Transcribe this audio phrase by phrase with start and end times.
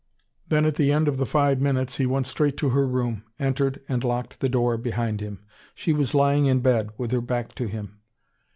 [0.49, 3.81] Then at the end of the five minutes he went straight to her room, entered,
[3.87, 5.45] and locked the door behind him.
[5.75, 7.99] She was lying in bed, with her back to him.